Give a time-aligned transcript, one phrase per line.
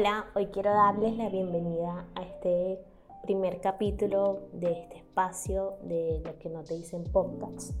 [0.00, 2.80] Hola, hoy quiero darles la bienvenida a este
[3.22, 7.74] primer capítulo de este espacio de lo que no te dicen podcasts.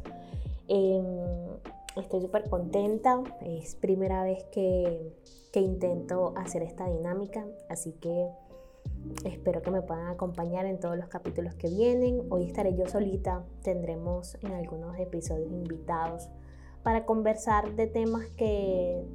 [0.68, 1.02] Em,
[1.96, 5.14] estoy súper contenta, es primera vez que,
[5.50, 8.28] que intento hacer esta dinámica, así que
[9.24, 12.26] espero que me puedan acompañar en todos los capítulos que vienen.
[12.28, 16.28] Hoy estaré yo solita, tendremos en algunos episodios invitados
[16.82, 19.06] para conversar de temas que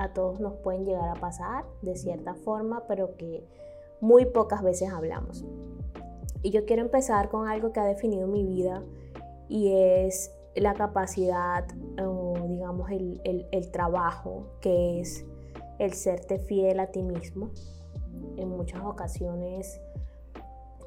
[0.00, 3.44] a todos nos pueden llegar a pasar de cierta forma, pero que
[4.00, 5.44] muy pocas veces hablamos.
[6.42, 8.82] Y yo quiero empezar con algo que ha definido mi vida
[9.48, 11.66] y es la capacidad
[12.02, 15.24] o digamos el, el, trabajo que es
[15.78, 17.50] el serte fiel a ti mismo.
[18.36, 19.80] En muchas ocasiones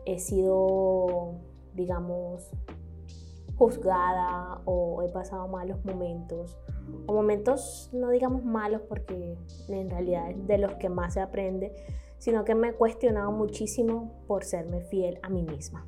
[0.06, 1.36] he sido,
[1.74, 2.50] digamos,
[3.56, 6.58] juzgada o he pasado malos momentos
[7.06, 11.74] o momentos no digamos malos porque en realidad es de los que más se aprende,
[12.18, 15.86] sino que me he cuestionado muchísimo por serme fiel a mí misma.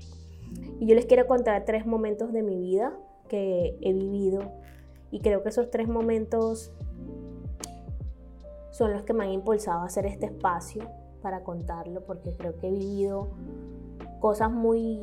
[0.79, 4.51] Y yo les quiero contar tres momentos de mi vida que he vivido
[5.11, 6.71] y creo que esos tres momentos
[8.71, 10.83] son los que me han impulsado a hacer este espacio
[11.21, 13.29] para contarlo porque creo que he vivido
[14.19, 14.99] cosas muy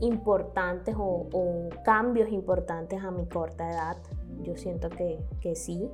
[0.00, 3.96] importantes o, cambios importantes a mi corta edad.
[4.46, 5.90] Yo siento que, sí,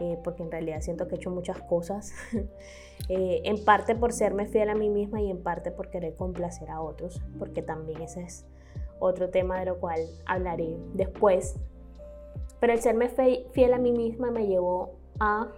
[0.00, 2.12] eh, porque en realidad siento que he hecho muchas cosas,
[3.08, 6.70] eh, en parte por serme fiel a mí misma y en parte por querer complacer
[6.70, 8.46] a otros, porque también ese es
[9.00, 11.56] otro tema de lo cual hablaré después.
[12.60, 15.48] Pero el serme fiel a mí misma me llevó a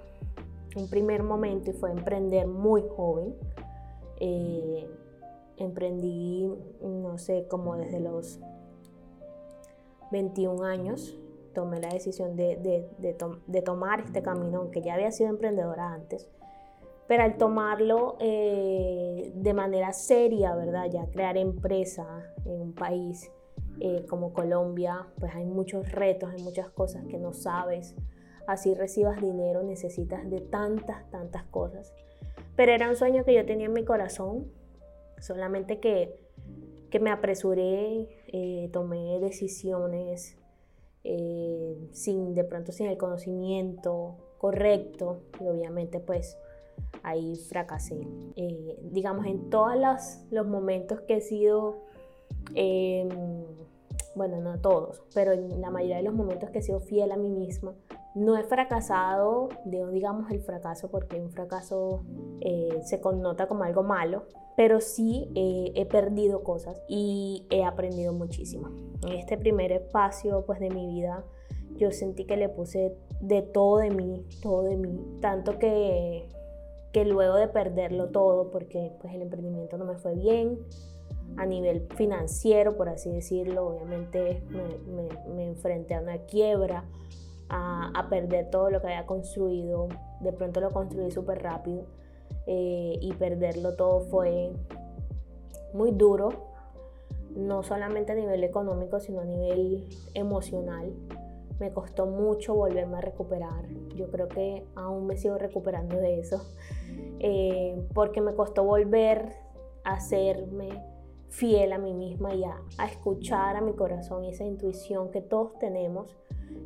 [0.77, 3.35] un primer momento y fue emprender muy joven.
[4.21, 4.89] Eh,
[5.59, 6.49] emprendí,
[6.81, 8.41] no sé, como desde los
[10.13, 11.19] 21 años,
[11.53, 12.57] tomé la decisión de,
[12.99, 16.29] de, tomar este camino, aunque ya había sido emprendedora antes,
[17.07, 20.87] pero al tomarlo eh, de manera seria, ¿verdad?
[20.91, 22.07] Ya crear empresa
[22.45, 23.31] en un país
[23.81, 27.95] eh, como Colombia, pues hay muchos retos, hay muchas cosas que no sabes.
[28.47, 31.93] Así recibas dinero, necesitas de tantas, tantas cosas.
[32.57, 34.51] Pero era un sueño que yo tenía en mi corazón,
[35.19, 36.21] solamente que,
[37.01, 40.39] me apresuré, eh, tomé decisiones
[41.05, 46.37] eh, sin de pronto sin el conocimiento correcto y obviamente pues
[47.03, 48.07] ahí fracasé.
[48.37, 49.75] Eh, digamos, en todos
[50.31, 51.79] los, momentos que he sido,
[52.55, 53.09] em,
[54.15, 57.17] bueno, no todos, pero en la mayoría de los momentos que he sido fiel a
[57.17, 57.75] mí misma,
[58.15, 62.05] no he fracasado, digamos el fracaso porque un fracaso
[62.85, 64.25] se connota como algo malo,
[64.57, 68.69] pero sí eh, he perdido cosas y he aprendido muchísimo.
[69.07, 71.25] En este primer espacio pues de mi vida
[71.77, 76.29] yo sentí que le puse de todo de mí, todo de mí, tanto que,
[76.93, 80.59] que luego de perderlo todo, porque pues el emprendimiento no me fue bien,
[81.37, 86.85] a nivel financiero, por así decirlo, obviamente me, me, enfrenté a una quiebra,
[87.53, 89.89] a, a, perder todo lo que había construido,
[90.21, 91.85] de pronto lo construí súper rápido
[92.47, 94.51] eh, y perderlo todo fue
[95.73, 96.31] muy duro,
[97.37, 100.93] no solamente a nivel económico, sino a nivel emocional.
[101.59, 103.69] Me costó mucho volverme a recuperar.
[103.95, 106.43] Yo creo que aún me sigo recuperando de eso,
[107.21, 109.33] eh, porque me costó volver
[109.85, 110.83] a hacerme
[111.29, 115.59] fiel a mí misma y a, escuchar a mi corazón y esa intuición que todos
[115.59, 116.17] tenemos.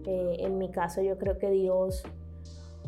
[0.06, 2.04] Eh, en mi caso yo creo que Dios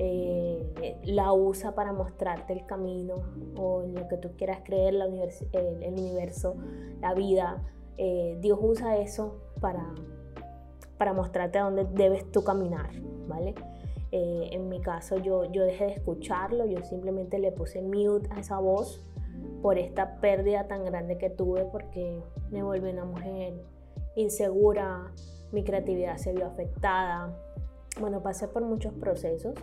[0.01, 3.17] eh, la usa para mostrarte el camino
[3.57, 6.55] o en lo que tú quieras creer, la el, universo,
[7.01, 7.65] la vida.
[7.97, 9.93] Eh, Dios usa eso para,
[10.99, 12.91] para mostrarte a dónde debes tú caminar,
[13.27, 13.57] ¿vale?
[14.13, 18.41] Eh, en mi caso yo, yo dejé de escucharlo, yo simplemente le puse mute a
[18.41, 19.05] esa voz
[19.63, 23.55] por esta pérdida tan grande que tuve porque me volví una mujer
[24.15, 25.13] insegura,
[25.53, 27.35] mi creatividad se vio afectada.
[28.01, 29.55] Bueno, pasé por muchos procesos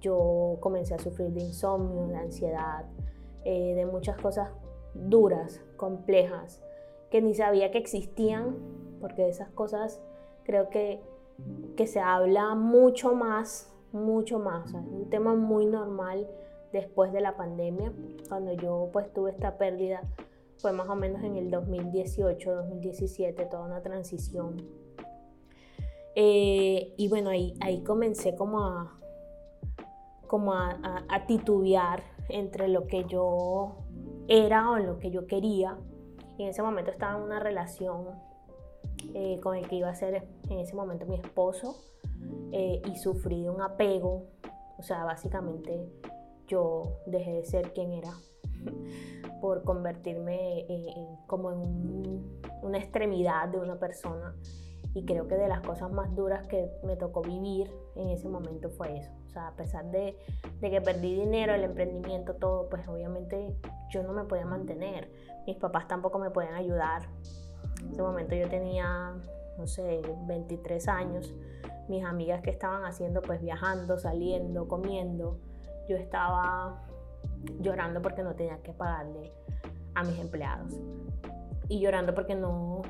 [0.00, 2.84] yo comencé a sufrir de insomnio, de ansiedad,
[3.44, 4.50] eh, de muchas cosas
[4.94, 6.62] duras, complejas,
[7.10, 8.56] que ni sabía que existían,
[9.00, 10.00] porque de esas cosas
[10.44, 11.00] creo que,
[11.76, 14.68] que se habla mucho más, mucho más.
[14.70, 16.28] es un tema muy normal
[16.72, 17.92] después de la pandemia.
[18.28, 20.02] Cuando yo pues tuve esta pérdida
[20.56, 24.56] fue más o menos en el 2018, 2017, toda una transición.
[26.22, 29.00] Eh, y bueno, ahí, ahí comencé como a,
[30.26, 33.78] como a, titubear entre lo que yo
[34.28, 35.78] era o lo que yo quería.
[36.36, 38.08] Y en ese momento estaba en una relación
[39.14, 41.82] eh, con el que iba a ser en ese momento mi esposo
[42.52, 44.26] eh, y sufrí un apego.
[44.76, 45.90] O sea, básicamente
[46.48, 48.12] yo dejé de ser quien era
[49.40, 50.66] por convertirme
[51.26, 54.34] como en una extremidad de una persona.
[54.92, 58.70] Y creo que de las cosas más duras que me tocó vivir en ese momento
[58.70, 59.12] fue eso.
[59.26, 60.16] O sea, a pesar de,
[60.60, 63.54] que perdí dinero, el emprendimiento, todo, pues obviamente
[63.90, 65.08] yo no me podía mantener.
[65.46, 67.02] Mis papás tampoco me podían ayudar.
[67.80, 69.14] En ese momento yo tenía,
[69.56, 71.32] no sé, 23 años.
[71.88, 75.38] Mis amigas que estaban haciendo, pues viajando, saliendo, comiendo.
[75.88, 76.82] Yo estaba
[77.60, 79.32] llorando porque no tenía que pagarle
[79.94, 80.80] a mis empleados.
[81.68, 82.82] Y llorando porque no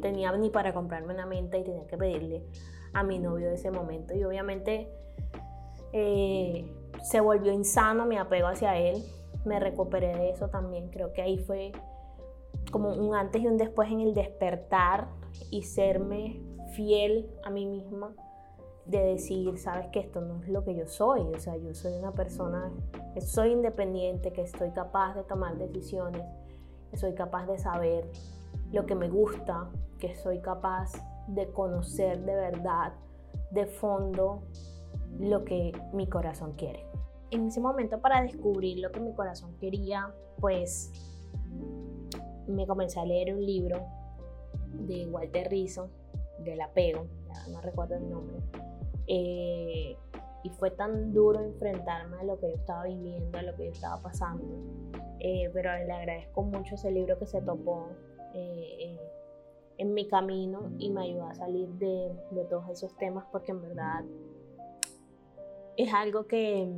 [0.00, 2.44] tenía ni para comprarme una menta y tenía que pedirle
[2.92, 4.14] a mi novio de ese momento.
[4.14, 4.88] Y obviamente
[5.92, 6.70] eh,
[7.02, 9.02] se volvió insano mi apego hacia él.
[9.44, 10.90] Me recuperé de eso también.
[10.90, 11.72] Creo que ahí fue
[12.70, 15.08] como un antes y un después en el despertar
[15.50, 16.40] y serme
[16.74, 18.14] fiel a mí misma
[18.86, 21.92] de decir, sabes que esto no es lo que yo soy, o sea, yo soy
[21.94, 22.72] una persona
[23.14, 26.22] que soy independiente, que estoy capaz de tomar decisiones,
[26.90, 28.10] que soy capaz de saber
[28.72, 29.68] lo que me gusta,
[30.00, 30.92] que soy capaz
[31.28, 32.92] de conocer de verdad,
[33.52, 34.42] de fondo,
[35.18, 36.86] lo que mi corazón quiere.
[37.30, 40.90] En ese momento para descubrir lo que mi corazón quería, pues
[42.48, 43.86] me comencé a leer un libro
[44.72, 45.88] de Walter Rizzo,
[46.40, 48.38] del apego, ya no recuerdo el nombre,
[49.06, 49.96] eh,
[50.42, 53.72] y fue tan duro enfrentarme a lo que yo estaba viviendo, a lo que yo
[53.72, 54.44] estaba pasando.
[55.18, 57.88] Eh, pero le agradezco mucho ese libro que se topó
[58.32, 58.98] eh,
[59.80, 63.62] en mi camino y me ayudó a salir de, de, todos esos temas porque en
[63.62, 64.04] verdad
[65.78, 66.70] es algo que,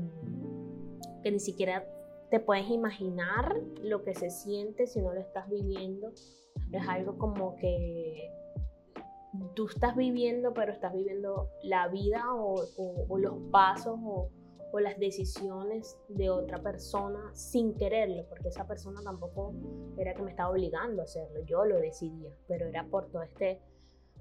[1.25, 1.85] que ni siquiera
[2.31, 6.13] te puedes imaginar lo que se siente si no lo estás viviendo.
[6.71, 8.31] Es algo como que
[9.55, 12.65] tú estás viviendo, pero estás viviendo la vida o,
[13.19, 14.31] los pasos o,
[14.81, 19.53] las decisiones de otra persona sin quererlo, porque esa persona tampoco
[19.99, 23.61] era que me estaba obligando a hacerlo, yo lo decidía, pero era por todo este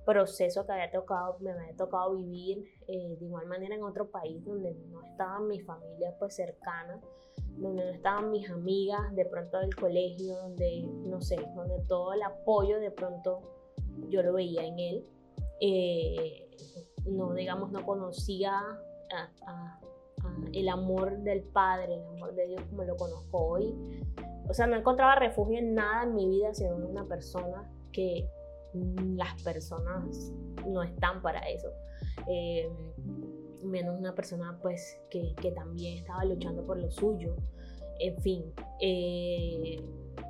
[0.05, 4.43] proceso que había tocado, me había tocado vivir eh, de igual manera en otro país
[4.43, 6.99] donde no estaba mi familia pues cercana,
[7.57, 12.23] donde no estaban mis amigas de pronto del colegio, donde no sé, donde todo el
[12.23, 13.41] apoyo de pronto
[14.09, 15.05] yo lo veía en él.
[15.59, 16.49] Eh,
[17.05, 18.61] no, digamos, no conocía
[20.53, 23.75] el amor del Padre, el amor de Dios como lo conozco hoy.
[24.47, 28.27] O sea, no encontraba refugio en nada en mi vida, sino en una persona que
[29.15, 30.31] las personas
[30.67, 31.69] no están para eso.
[32.27, 32.69] Eh,
[33.63, 37.35] menos una persona pues que, que, también estaba luchando por lo suyo.
[37.99, 38.43] En fin,
[38.79, 39.79] eh,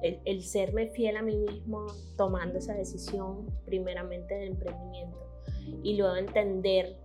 [0.02, 1.88] el, serme fiel a mí mismo
[2.18, 5.18] tomando esa decisión primeramente del emprendimiento
[5.84, 6.98] y luego entender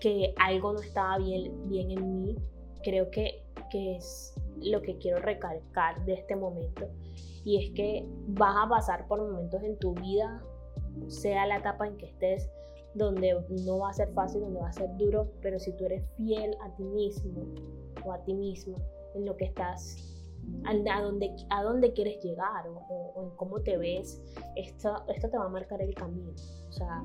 [0.00, 2.36] que algo no estaba bien, bien en mí,
[2.82, 6.88] creo que, que es lo que quiero recalcar de este momento.
[7.44, 10.42] Y es que vas a pasar por momentos en tu vida,
[11.08, 12.50] sea la etapa en que estés,
[12.94, 16.02] donde no va a ser fácil, donde va a ser duro, pero si tú eres
[16.16, 17.44] fiel a ti mismo
[18.04, 18.76] o a ti misma
[19.14, 19.96] en lo que estás
[20.64, 24.22] a dónde, a dónde quieres llegar o, en cómo te ves,
[24.56, 26.30] esto, esto te va a marcar el camino.
[26.68, 27.02] O sea,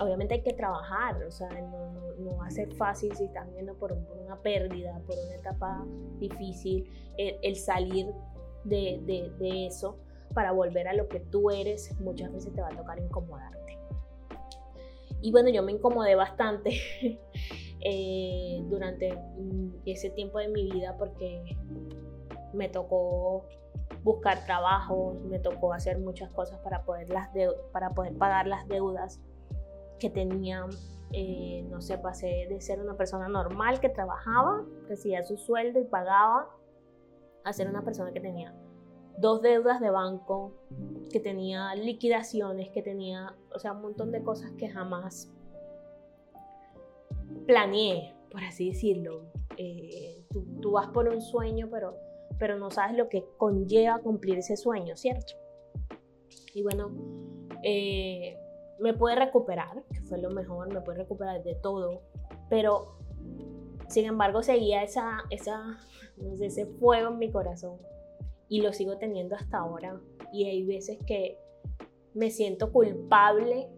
[0.00, 3.74] obviamente hay que trabajar, o sea, no, no, va a ser fácil si estás viendo
[3.74, 5.84] por, una pérdida, por una etapa
[6.18, 8.06] difícil, el, salir
[8.64, 9.98] de, de, de, eso
[10.32, 13.78] para volver a lo que tú eres, muchas veces te va a tocar incomodarte.
[15.24, 16.78] Y bueno, yo me incomodé bastante
[17.80, 21.56] eh, durante mm, ese tiempo de mi vida porque
[22.54, 23.46] me tocó
[24.02, 27.30] buscar trabajos, me tocó hacer muchas cosas para poder, las
[27.72, 29.20] para poder pagar las deudas
[29.98, 30.66] que tenía.
[31.12, 35.84] Eh, no sé, pasé de ser una persona normal que trabajaba, recibía su sueldo y
[35.84, 36.48] pagaba,
[37.44, 38.54] a ser una persona que tenía
[39.18, 40.52] dos deudas de banco,
[41.12, 45.32] que tenía liquidaciones, que tenía, o sea, un montón de cosas que jamás
[47.46, 49.26] planeé, por así decirlo.
[49.56, 51.96] Eh, tú, tú vas por un sueño, pero
[52.38, 55.34] pero no sabes lo que conlleva cumplir ese sueño, ¿cierto?
[56.54, 56.92] Y bueno,
[57.62, 58.36] eh,
[58.78, 62.02] me pude recuperar, que fue lo mejor, me pude recuperar de todo,
[62.48, 62.96] pero
[63.88, 65.78] sin embargo seguía esa, esa,
[66.40, 67.78] ese fuego en mi corazón
[68.48, 70.00] y lo sigo teniendo hasta ahora.
[70.32, 71.38] Y hay veces que
[72.14, 73.68] me siento culpable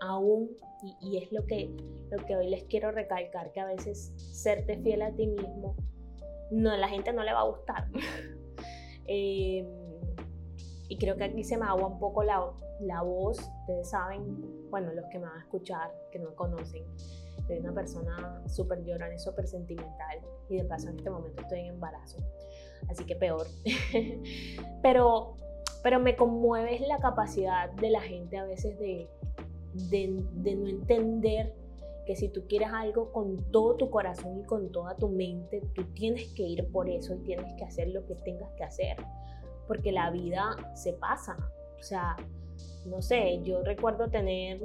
[0.00, 0.50] aún
[0.82, 1.70] y, y, es lo que,
[2.10, 5.76] lo que hoy les quiero recalcar, que a veces serte fiel a ti mismo
[6.52, 7.88] no, la gente no le va a gustar.
[9.04, 9.66] Em,
[10.88, 12.40] y creo que aquí se me agua un poco la,
[12.80, 13.38] la, voz.
[13.62, 16.84] Ustedes saben, bueno, los que me van a escuchar, que no me conocen,
[17.46, 21.60] soy una persona súper llorona y súper sentimental y de paso en este momento estoy
[21.60, 22.18] en embarazo,
[22.88, 23.46] así que peor.
[24.82, 25.34] pero,
[25.82, 29.08] pero me conmueve la capacidad de la gente a veces de,
[29.90, 31.54] de, de no entender
[32.06, 35.84] que si tú quieres algo con todo tu corazón y con toda tu mente, tú
[35.94, 38.96] tienes que ir por eso y tienes que hacer lo que tengas que hacer,
[39.66, 41.36] porque la vida se pasa.
[41.78, 42.16] O sea,
[42.86, 44.60] no sé, yo recuerdo tener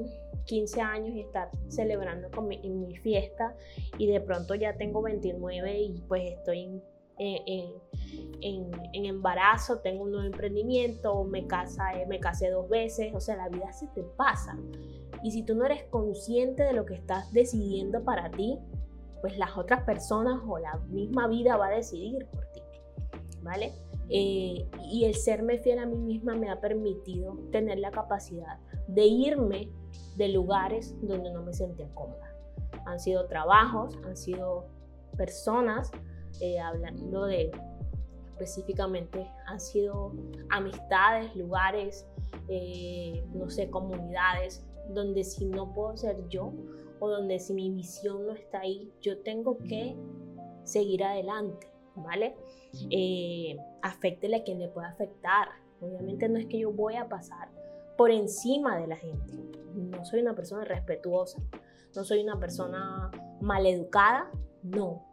[0.46, 3.56] 15 años y estar celebrando con mi, mi fiesta
[3.98, 6.82] y de pronto ya tengo 29 y pues estoy
[7.20, 13.50] en, embarazo, tengo un nuevo emprendimiento, me, casa, me casé dos veces, o sea, la
[13.50, 14.58] vida se te pasa.
[15.24, 18.60] Y si tú no eres consciente de lo que estás decidiendo para ti,
[19.22, 22.62] pues las otras personas o la misma vida va a decidir por ti,
[23.42, 23.74] ¿vale?
[24.10, 28.58] Eh, y el serme fiel a mí misma me ha permitido tener la capacidad
[28.88, 29.70] de irme
[30.16, 32.34] de lugares donde no me sentía cómoda.
[32.86, 34.68] Han sido trabajos, han sido
[35.18, 35.92] personas,
[36.41, 37.51] eh, hablando de
[38.32, 40.13] específicamente, han sido
[40.50, 42.08] amistades, lugares,
[42.50, 46.53] eh, no sé, comunidades, donde si no puedo ser yo
[47.00, 49.96] o donde si mi visión no está ahí, yo tengo que
[50.63, 52.36] seguir adelante, ¿vale?
[52.91, 55.50] Eh, a quien le pueda afectar.
[55.82, 57.50] Obviamente no es que yo voy a pasar
[57.98, 59.34] por encima de la gente.
[59.74, 61.41] No soy una persona respetuosa,
[61.96, 64.29] no soy una persona maleducada,
[64.63, 65.07] no.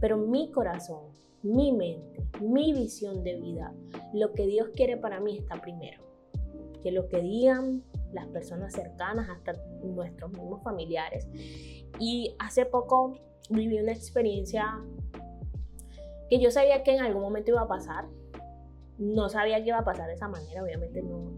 [0.00, 1.04] Pero mi corazón,
[1.42, 3.72] mi mente, mi visión de vida,
[4.12, 6.02] lo que Dios quiere para mí está primero.
[6.82, 9.52] Que lo que digan las personas cercanas, hasta
[9.82, 11.28] nuestros mismos familiares.
[11.98, 13.18] Y hace poco
[13.50, 14.78] viví una experiencia
[16.28, 18.06] que yo sabía que en algún momento iba a pasar.
[18.98, 21.28] No sabía que iba a pasar de esa manera, obviamente no,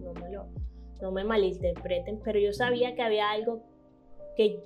[1.12, 3.62] me malinterpreten, pero yo sabía que había algo
[4.36, 4.62] que,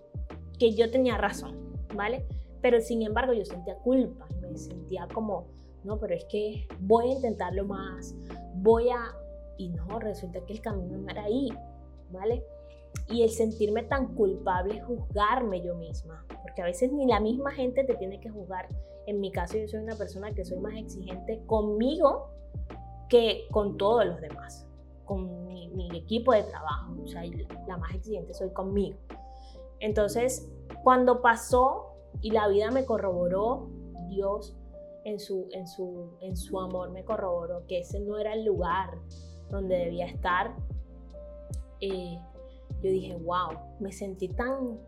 [0.59, 2.27] que yo tenía razón, ¿vale?
[2.64, 5.49] Pero sin embargo yo sentía culpa, me sentía como,
[5.85, 8.14] no, pero es que voy a intentarlo más,
[8.54, 9.14] voy a...
[9.59, 11.50] Y no, resulta que el camino no era ahí,
[12.11, 12.42] ¿vale?
[13.11, 17.85] Y el sentirme tan culpable, juzgarme yo misma, porque a veces ni la misma gente
[17.85, 18.66] te tiene que juzgar.
[19.06, 22.30] En mi caso yo soy una persona que soy más exigente conmigo
[23.11, 24.66] que con todos los demás,
[25.04, 27.25] con mi, equipo de trabajo, o sea,
[27.68, 28.97] la más exigente soy conmigo.
[29.80, 30.50] Entonces,
[30.83, 31.90] cuando pasó
[32.21, 33.68] y la vida me corroboró,
[34.09, 34.56] Dios
[35.04, 38.90] en su, en su, en su amor me corroboró que ese no era el lugar
[39.50, 40.54] donde debía estar,
[41.80, 42.18] eh,
[42.83, 44.78] yo dije, wow, me sentí tan,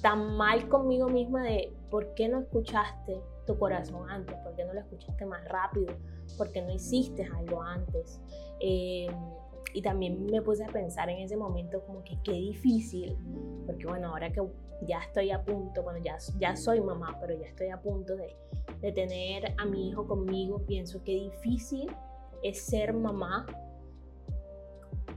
[0.00, 4.72] tan mal conmigo misma de por qué no escuchaste tu corazón antes, por qué no
[4.72, 5.94] lo escuchaste más rápido,
[6.38, 8.20] por qué no hiciste algo antes.
[8.60, 9.08] Eh,
[9.74, 13.16] y también me puse a pensar en ese momento como que qué difícil,
[13.66, 14.42] porque bueno, ahora que
[14.86, 18.36] ya estoy a punto, bueno, ya, ya soy mamá, pero ya estoy a punto de,
[18.80, 21.86] de tener a mi hijo conmigo, pienso que difícil
[22.42, 23.46] es ser mamá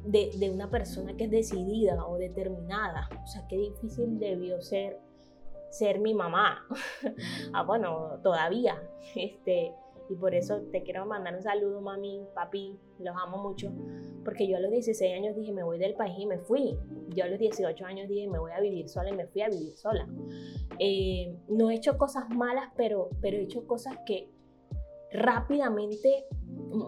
[0.06, 3.10] de, una persona que es decidida o determinada.
[3.24, 5.00] O sea, qué difícil debió ser
[5.70, 6.66] ser mi mamá.
[7.54, 8.82] ah, bueno, todavía.
[9.16, 9.74] Este,
[10.10, 13.72] y por eso te quiero mandar un saludo, mami, papi, los amo mucho.
[14.24, 16.78] Porque yo a los 16 años dije, me voy del país y me fui.
[17.10, 19.50] Yo a los 18 años dije, me voy a vivir sola y me fui a
[19.50, 20.08] vivir sola.
[20.80, 24.30] Eh, no he hecho cosas malas, pero, pero he hecho cosas que
[25.12, 26.26] rápidamente,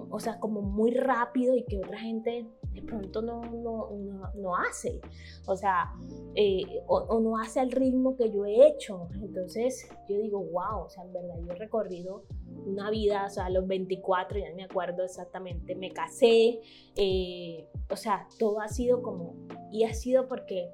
[0.10, 2.48] o sea, como muy rápido y que otra gente
[2.78, 3.90] de pronto no, no,
[4.36, 5.02] no, hace,
[5.48, 5.92] o sea,
[6.36, 9.10] eh, o, no hace al ritmo que yo he hecho.
[9.16, 12.24] Entonces yo digo, wow, o sea, en verdad yo he recorrido
[12.68, 16.62] una vida, o sea, a los 24, ya me acuerdo exactamente, me casé,
[16.96, 19.36] eh, o sea, todo ha sido como,
[19.72, 20.70] y ha sido porque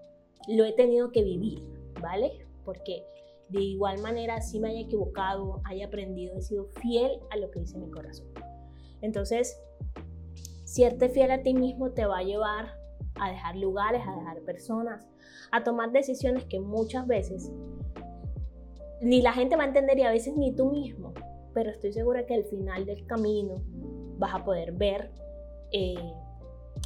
[0.50, 1.64] lo he tenido que vivir,
[2.02, 2.46] ¿vale?
[2.66, 3.06] Porque
[3.48, 7.62] de igual manera, si me haya equivocado, haya aprendido, he sido fiel a lo que
[7.62, 8.28] dice mi corazón.
[9.02, 9.58] Entonces,
[10.74, 12.80] Serte fiel a ti mismo te va a llevar
[13.14, 15.08] a dejar lugares, a dejar personas,
[15.52, 17.52] a tomar decisiones que muchas veces
[19.00, 21.14] ni la gente va a entender y a veces ni tú mismo,
[21.54, 23.62] pero estoy segura que al final del camino
[24.18, 25.12] vas a poder ver,
[25.74, 26.12] eh,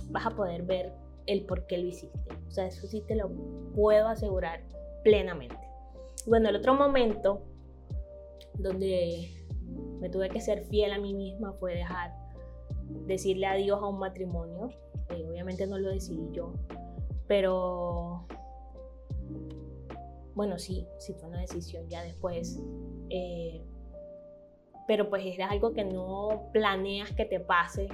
[0.09, 0.91] vas a poder ver
[1.25, 2.19] el por qué lo hiciste.
[2.45, 3.31] O sea, eso sí te lo
[3.73, 4.63] puedo asegurar
[5.05, 5.65] plenamente.
[6.25, 7.41] Bueno, el otro momento
[8.55, 9.31] donde
[10.01, 12.27] me tuve que ser fiel a mí misma fue dejar
[13.05, 14.69] decirle adiós a un matrimonio.
[15.09, 16.53] Eh, obviamente no lo decidí yo,
[17.27, 18.25] pero
[20.35, 22.61] bueno, sí, sí fue una decisión ya después.
[23.09, 23.63] Eh,
[24.87, 27.89] pero pues es algo que no planeas que te pase,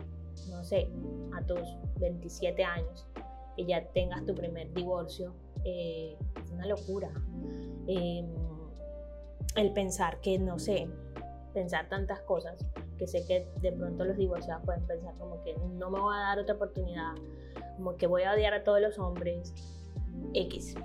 [0.50, 0.90] no sé,
[1.36, 1.60] a tus
[2.00, 3.08] 27 años,
[3.56, 5.34] y ya tengas tu primer divorcio.
[5.66, 7.10] eh, es una locura.
[7.88, 8.28] Em,
[9.56, 10.90] el pensar que, no sé,
[11.54, 12.66] pensar tantas cosas,
[12.98, 16.20] que sé que de pronto los divorciados pueden pensar como que no me voy a
[16.20, 17.14] dar otra oportunidad,
[17.78, 19.54] como que voy a odiar a todos los hombres,
[20.34, 20.76] X.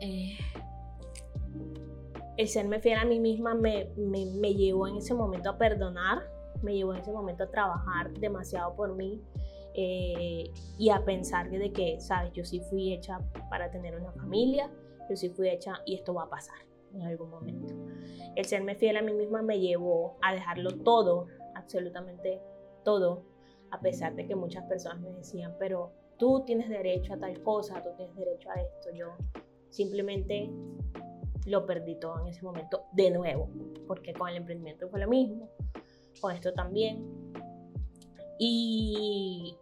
[0.00, 0.36] Eh,
[2.36, 6.22] el serme fiel a mí misma me, me, llevó en ese momento a perdonar,
[6.62, 9.22] me llevó en ese momento a trabajar demasiado por mí
[9.74, 14.70] eh, y a pensar de que, sabes, yo sí fui hecha para tener una familia,
[15.08, 17.74] yo sí fui hecha y esto va a pasar en algún momento.
[18.34, 22.40] El serme fiel a mí misma me llevó a dejarlo todo, absolutamente
[22.84, 23.24] todo,
[23.70, 27.82] a pesar de que muchas personas me decían, pero tú tienes derecho a tal cosa,
[27.82, 28.90] tú tienes derecho a esto.
[28.94, 29.14] Yo
[29.70, 30.50] simplemente
[31.46, 33.48] lo perdí todo en ese momento de nuevo,
[33.86, 35.48] porque con el emprendimiento fue lo mismo,
[36.20, 37.04] con esto también.
[38.38, 39.56] Y,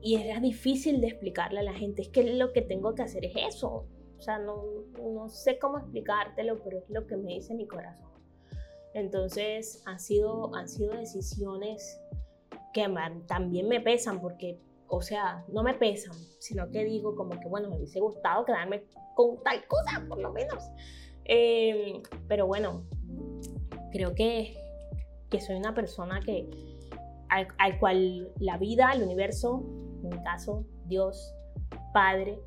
[0.00, 3.24] y era difícil de explicarle a la gente, es que lo que tengo que hacer
[3.24, 3.86] es eso.
[4.22, 4.62] O sea, no,
[5.02, 8.12] no sé cómo explicártelo, pero es lo que me dice mi corazón.
[8.94, 12.00] Entonces, han sido, han sido decisiones
[12.72, 12.88] que
[13.26, 17.68] también me pesan porque, o sea, no me pesan, sino que digo como que, bueno,
[17.68, 18.84] me hubiese gustado quedarme
[19.16, 20.62] con tal cosa, por lo menos.
[21.24, 22.84] Em, pero bueno,
[23.90, 24.56] creo que,
[25.30, 26.48] que soy una persona que,
[27.28, 29.64] al, al cual la vida, el universo,
[30.04, 31.34] en mi caso, Dios,
[31.92, 32.40] Padre,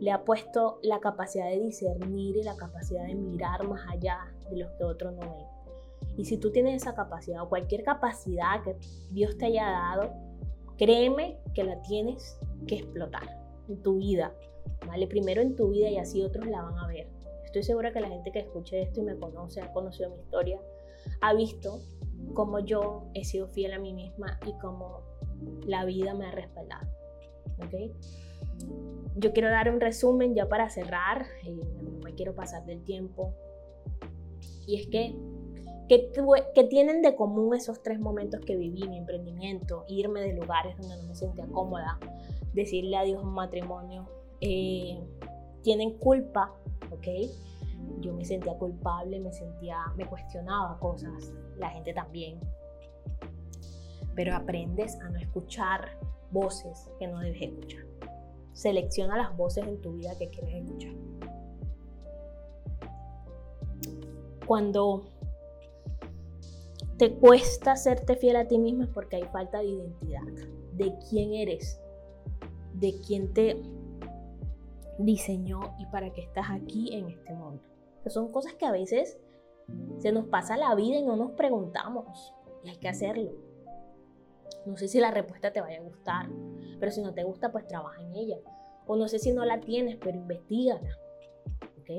[0.00, 4.18] le ha puesto la capacidad de discernir y la capacidad de mirar más allá
[4.50, 5.46] de lo que otros no ven.
[6.16, 8.76] Y si tú tienes esa capacidad o cualquier capacidad que
[9.10, 10.12] Dios te haya dado,
[10.76, 13.28] créeme que la tienes que explotar
[13.68, 14.34] en tu vida,
[14.86, 15.06] ¿vale?
[15.06, 17.08] Primero en tu vida y así otros la van a ver.
[17.44, 20.60] Estoy segura que la gente que escuche esto y me conoce, ha conocido mi historia,
[21.20, 21.80] ha visto
[22.34, 25.00] cómo yo he sido fiel a mí misma y cómo
[25.66, 26.88] la vida me ha respaldado.
[27.58, 27.94] ¿ok?
[29.16, 33.34] Yo quiero dar un resumen ya para cerrar, eh, no me quiero pasar del tiempo.
[34.66, 35.14] Y es que,
[35.88, 40.96] que, tienen de común esos tres momentos que viví, mi emprendimiento, irme de lugares donde
[40.96, 41.98] no me sentía cómoda,
[42.54, 44.08] decirle adiós a un matrimonio,
[44.40, 44.98] eh,
[45.62, 46.52] tienen culpa,
[46.90, 47.06] ¿ok?
[48.00, 52.40] Yo me sentía culpable, me sentía, me cuestionaba cosas, la gente también.
[54.14, 55.98] Pero aprendes a no escuchar
[56.30, 57.84] voces que no debes escuchar.
[58.52, 60.92] Selecciona las voces en tu vida que quieres escuchar.
[64.46, 65.04] Cuando
[66.98, 70.22] te cuesta serte fiel a ti mismo es porque hay falta de identidad,
[70.74, 71.80] de quién eres,
[72.74, 73.62] de quién te
[74.98, 77.62] diseñó y para qué estás aquí en este mundo.
[78.06, 79.18] son cosas que a veces
[79.98, 82.34] se nos pasa la vida y no nos preguntamos
[82.64, 83.32] y hay que hacerlo.
[84.66, 86.28] No sé si la respuesta te vaya a gustar,
[86.78, 88.38] pero si no te gusta, pues trabaja en ella.
[88.86, 90.96] O no sé si no la tienes, pero investigala.
[91.80, 91.90] ¿Ok?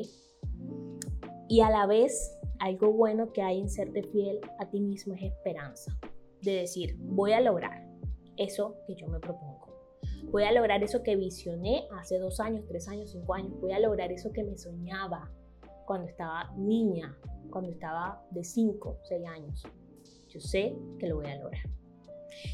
[1.50, 5.24] Y a la vez, algo bueno que hay en serte fiel a ti mismo es
[5.24, 5.98] esperanza.
[6.42, 7.86] De decir, voy a lograr
[8.38, 9.68] eso que yo me propongo.
[10.32, 13.60] Voy a lograr eso que visioné hace dos años, tres años, cinco años.
[13.60, 15.32] Voy a lograr eso que me soñaba
[15.86, 17.18] cuando estaba niña,
[17.52, 19.64] cuando estaba de cinco, seis años.
[20.30, 21.64] Yo sé que lo voy a lograr.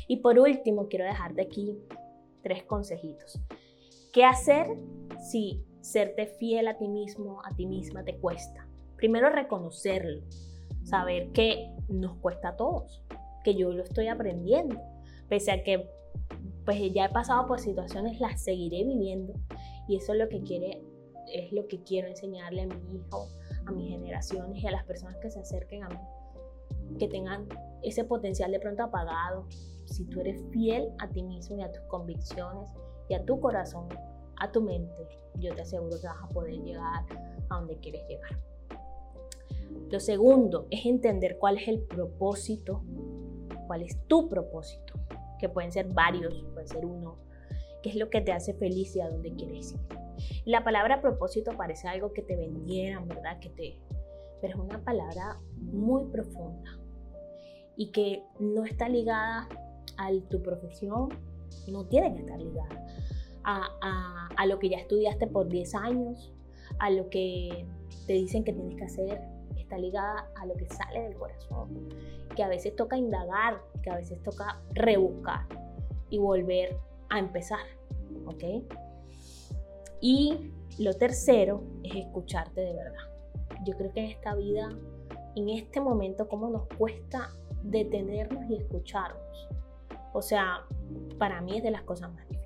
[0.08, 1.78] Y por último, quiero dejarte aquí
[2.42, 3.40] tres consejitos.
[4.14, 4.68] ¿Qué hacer
[5.22, 8.68] si serte fiel a ti mismo, a ti misma te cuesta?
[8.96, 10.22] Primero reconocerlo,
[10.84, 13.04] saber que nos cuesta a todos,
[13.44, 14.80] que yo lo estoy aprendiendo,
[15.28, 15.88] pese a que
[16.66, 19.34] pues ya he pasado por situaciones, las seguiré viviendo
[19.88, 20.84] y eso es lo que quiere
[21.34, 23.28] es lo que quiero enseñarle a mi hijo,
[23.66, 25.98] a mis generaciones y a las personas que se acerquen a mí,
[26.98, 27.48] que tengan
[27.84, 29.46] ese potencial de pronto apagado,
[29.86, 32.70] si tú eres fiel a ti mismo y a tus convicciones
[33.08, 33.88] y a tu corazón,
[34.38, 37.06] a tu mente, yo te aseguro que vas a poder llegar
[37.50, 38.40] a donde quieres llegar.
[39.90, 42.84] Lo segundo es entender cuál es el propósito,
[43.68, 44.94] cuál es tu propósito,
[45.40, 47.18] que pueden ser varios, puede ser uno,
[47.82, 49.80] qué es lo que te hace feliz y a dónde quieres ir.
[50.46, 53.40] La palabra propósito parece algo que te vendieran, ¿verdad?
[53.40, 53.80] Que te,
[54.42, 56.79] pero es una palabra muy profunda
[57.80, 59.48] y que no está ligada
[59.98, 61.08] a tu profesión,
[61.70, 62.86] no tiene que estar ligada
[63.46, 66.34] a, a, lo que ya estudiaste por 10 años,
[66.80, 67.66] a lo que
[68.06, 69.22] te dicen que tienes que hacer,
[69.58, 71.88] está ligada a lo que sale del corazón,
[72.36, 75.48] que a veces toca indagar, que a veces toca rebuscar
[76.10, 76.76] y volver
[77.08, 77.66] a empezar,
[78.26, 78.44] ¿ok?
[80.02, 83.04] Y lo tercero es escucharte de verdad.
[83.66, 84.70] Yo creo que en esta vida,
[85.38, 87.30] en este momento, cómo nos cuesta
[87.64, 89.50] detenernos y escucharnos.
[90.14, 90.66] O sea,
[91.18, 92.40] para mí es de las cosas más difíciles.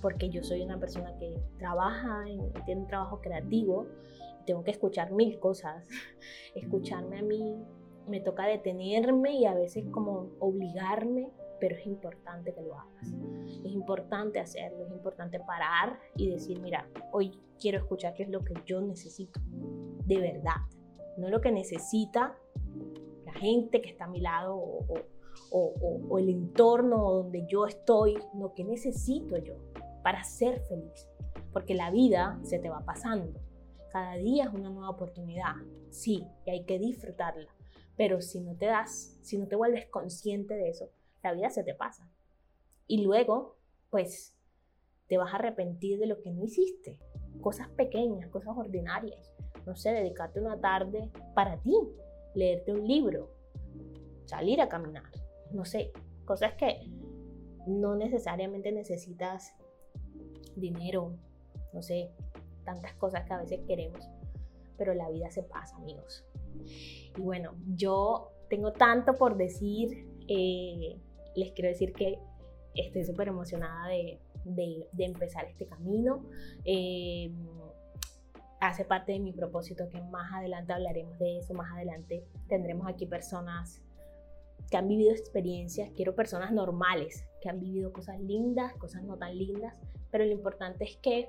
[0.00, 3.86] porque yo soy una persona que trabaja, en, tiene un trabajo creativo,
[4.44, 5.88] tengo que escuchar mil cosas,
[6.54, 7.56] escucharme a mí,
[8.06, 13.14] me toca detenerme y a veces como obligarme, pero es importante que lo hagas,
[13.64, 18.44] es importante hacerlo, es importante parar y decir, mira, hoy quiero escuchar qué es lo
[18.44, 19.40] que yo necesito,
[20.04, 20.56] de verdad,
[21.16, 22.36] no lo que necesita
[23.34, 29.36] gente que está a mi lado o, el entorno donde yo estoy, lo que necesito
[29.38, 29.54] yo
[30.02, 31.08] para ser feliz.
[31.52, 33.40] Porque la vida se te va pasando.
[33.90, 35.54] Cada día es una nueva oportunidad,
[35.90, 37.48] sí, y hay que disfrutarla.
[37.96, 40.90] Pero si no te das, si no te vuelves consciente de eso,
[41.22, 42.08] la vida se te pasa.
[42.88, 43.56] Y luego,
[43.90, 44.36] pues,
[45.06, 46.98] te vas a arrepentir de lo que no hiciste.
[47.40, 49.32] Cosas pequeñas, cosas ordinarias.
[49.64, 51.74] No sé, dedicarte una tarde para ti,
[52.34, 53.30] leerte un libro,
[54.24, 55.10] salir a caminar,
[55.52, 55.92] no sé,
[56.24, 56.90] cosas que
[57.66, 59.54] no necesariamente necesitas
[60.56, 61.16] dinero,
[61.72, 62.10] no sé,
[62.64, 64.08] tantas cosas que a veces queremos,
[64.76, 66.24] pero la vida se pasa, amigos.
[67.16, 70.98] Y bueno, yo tengo tanto por decir, eh,
[71.34, 72.18] les quiero decir que
[72.74, 74.20] estoy súper emocionada de,
[74.98, 76.24] empezar este camino.
[76.64, 77.32] Eh,
[78.68, 83.06] hace parte de mi propósito que más adelante hablaremos de eso, más adelante tendremos aquí
[83.06, 83.82] personas
[84.70, 89.36] que han vivido experiencias, quiero personas normales, que han vivido cosas lindas, cosas no tan
[89.36, 89.78] lindas,
[90.10, 91.28] pero lo importante es que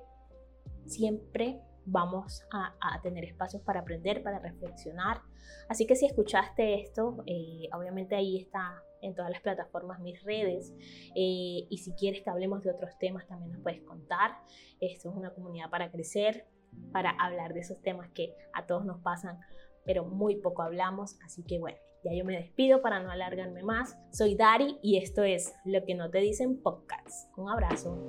[0.86, 5.21] siempre vamos a, tener espacios para aprender, para reflexionar.
[5.69, 10.74] Así que si escuchaste esto, eh, obviamente ahí está en todas las plataformas mis redes
[11.15, 14.32] eh, y si quieres que hablemos de otros temas también nos puedes contar.
[14.80, 16.48] Esto es una comunidad para crecer,
[16.91, 19.39] para hablar de esos temas que a todos nos pasan,
[19.85, 21.17] pero muy poco hablamos.
[21.23, 23.97] Así que bueno, ya yo me despido para no alargarme más.
[24.11, 27.38] Soy Dari y esto es Lo que no te dicen podcast.
[27.38, 28.07] Un abrazo.